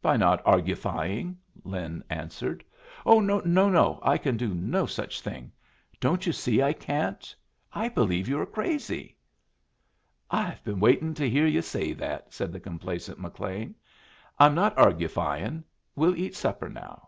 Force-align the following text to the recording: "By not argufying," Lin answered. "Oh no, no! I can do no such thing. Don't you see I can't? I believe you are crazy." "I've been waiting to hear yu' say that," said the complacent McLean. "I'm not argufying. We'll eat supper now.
"By 0.00 0.16
not 0.16 0.40
argufying," 0.44 1.34
Lin 1.64 2.04
answered. 2.08 2.62
"Oh 3.04 3.18
no, 3.18 3.40
no! 3.40 3.98
I 4.04 4.18
can 4.18 4.36
do 4.36 4.54
no 4.54 4.86
such 4.86 5.20
thing. 5.20 5.50
Don't 5.98 6.24
you 6.26 6.32
see 6.32 6.62
I 6.62 6.72
can't? 6.72 7.34
I 7.72 7.88
believe 7.88 8.28
you 8.28 8.38
are 8.38 8.46
crazy." 8.46 9.16
"I've 10.30 10.62
been 10.62 10.78
waiting 10.78 11.12
to 11.14 11.28
hear 11.28 11.48
yu' 11.48 11.60
say 11.62 11.92
that," 11.92 12.32
said 12.32 12.52
the 12.52 12.60
complacent 12.60 13.18
McLean. 13.18 13.74
"I'm 14.38 14.54
not 14.54 14.76
argufying. 14.76 15.64
We'll 15.96 16.14
eat 16.14 16.36
supper 16.36 16.68
now. 16.68 17.02